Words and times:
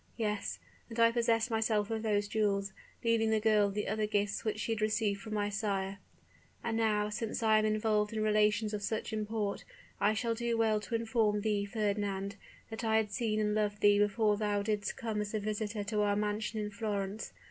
Yes: 0.17 0.57
and 0.89 0.99
I 0.99 1.11
possessed 1.11 1.51
myself 1.51 1.91
of 1.91 2.01
those 2.01 2.27
jewels, 2.27 2.73
leaving 3.03 3.29
the 3.29 3.39
girl 3.39 3.69
the 3.69 3.87
other 3.87 4.07
gifts 4.07 4.43
which 4.43 4.57
she 4.59 4.71
had 4.71 4.81
received 4.81 5.21
from 5.21 5.35
my 5.35 5.47
sire. 5.47 5.99
"And 6.63 6.75
now, 6.75 7.09
since 7.09 7.43
I 7.43 7.59
am 7.59 7.65
involved 7.65 8.11
in 8.11 8.23
relations 8.23 8.73
of 8.73 8.81
such 8.81 9.13
import, 9.13 9.63
I 9.99 10.15
shall 10.15 10.33
do 10.33 10.57
well 10.57 10.79
to 10.79 10.95
inform 10.95 11.41
thee, 11.41 11.65
Fernand, 11.65 12.37
that 12.71 12.83
I 12.83 12.97
had 12.97 13.11
seen 13.11 13.39
and 13.39 13.53
loved 13.53 13.81
thee 13.81 13.99
before 13.99 14.37
thou 14.37 14.63
didst 14.63 14.97
come 14.97 15.21
as 15.21 15.35
a 15.35 15.39
visitor 15.39 15.83
to 15.83 16.01
our 16.01 16.15
mansion 16.15 16.59
in 16.61 16.71
Florence. 16.71 17.31